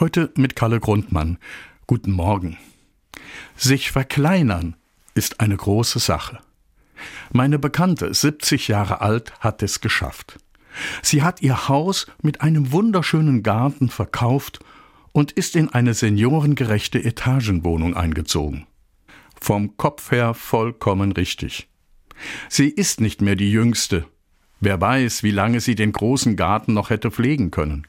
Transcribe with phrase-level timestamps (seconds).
[0.00, 1.36] Heute mit Kalle Grundmann.
[1.86, 2.56] Guten Morgen.
[3.54, 4.74] Sich verkleinern
[5.12, 6.38] ist eine große Sache.
[7.32, 10.38] Meine Bekannte, 70 Jahre alt, hat es geschafft.
[11.02, 14.60] Sie hat ihr Haus mit einem wunderschönen Garten verkauft
[15.12, 18.66] und ist in eine seniorengerechte Etagenwohnung eingezogen.
[19.38, 21.68] Vom Kopf her vollkommen richtig.
[22.48, 24.06] Sie ist nicht mehr die Jüngste.
[24.60, 27.86] Wer weiß, wie lange sie den großen Garten noch hätte pflegen können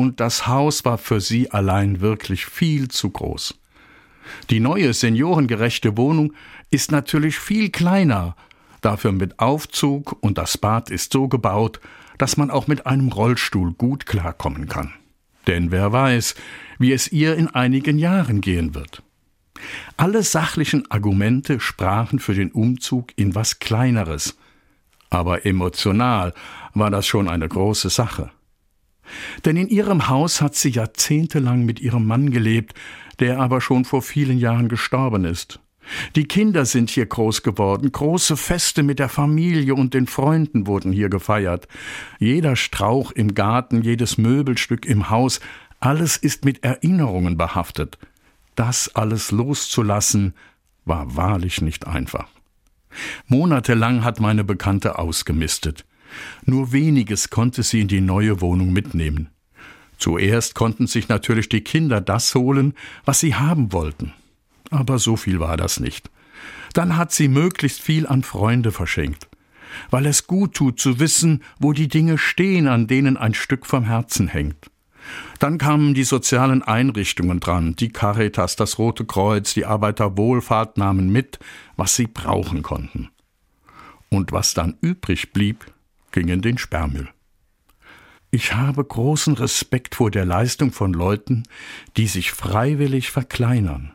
[0.00, 3.54] und das Haus war für sie allein wirklich viel zu groß.
[4.48, 6.32] Die neue seniorengerechte Wohnung
[6.70, 8.34] ist natürlich viel kleiner,
[8.80, 11.80] dafür mit Aufzug und das Bad ist so gebaut,
[12.16, 14.94] dass man auch mit einem Rollstuhl gut klarkommen kann.
[15.46, 16.34] Denn wer weiß,
[16.78, 19.02] wie es ihr in einigen Jahren gehen wird.
[19.98, 24.38] Alle sachlichen Argumente sprachen für den Umzug in was Kleineres,
[25.10, 26.32] aber emotional
[26.72, 28.30] war das schon eine große Sache.
[29.44, 32.74] Denn in ihrem Haus hat sie jahrzehntelang mit ihrem Mann gelebt,
[33.18, 35.60] der aber schon vor vielen Jahren gestorben ist.
[36.14, 40.92] Die Kinder sind hier groß geworden, große Feste mit der Familie und den Freunden wurden
[40.92, 41.66] hier gefeiert.
[42.18, 45.40] Jeder Strauch im Garten, jedes Möbelstück im Haus,
[45.80, 47.98] alles ist mit Erinnerungen behaftet.
[48.54, 50.34] Das alles loszulassen,
[50.84, 52.28] war wahrlich nicht einfach.
[53.26, 55.84] Monatelang hat meine Bekannte ausgemistet.
[56.44, 59.28] Nur weniges konnte sie in die neue Wohnung mitnehmen.
[59.98, 64.14] Zuerst konnten sich natürlich die Kinder das holen, was sie haben wollten.
[64.70, 66.10] Aber so viel war das nicht.
[66.72, 69.28] Dann hat sie möglichst viel an Freunde verschenkt,
[69.90, 73.84] weil es gut tut zu wissen, wo die Dinge stehen, an denen ein Stück vom
[73.84, 74.70] Herzen hängt.
[75.38, 81.38] Dann kamen die sozialen Einrichtungen dran, die Caritas, das Rote Kreuz, die Arbeiterwohlfahrt nahmen mit,
[81.76, 83.10] was sie brauchen konnten.
[84.08, 85.66] Und was dann übrig blieb,
[86.12, 87.08] ging in den Sperrmüll.
[88.30, 91.42] Ich habe großen Respekt vor der Leistung von Leuten,
[91.96, 93.92] die sich freiwillig verkleinern.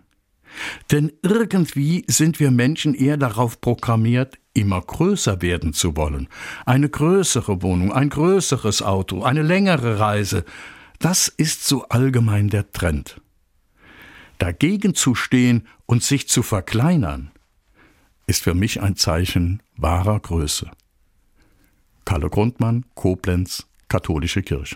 [0.92, 6.28] Denn irgendwie sind wir Menschen eher darauf programmiert, immer größer werden zu wollen.
[6.66, 10.46] Eine größere Wohnung, ein größeres Auto, eine längere Reise.
[11.00, 13.22] Das ist so allgemein der Trend.
[14.38, 17.32] Dagegen zu stehen und sich zu verkleinern,
[18.28, 20.72] ist für mich ein Zeichen wahrer Größe.
[22.06, 24.74] Kalle Grundmann, Koblenz, Katholische Kirche.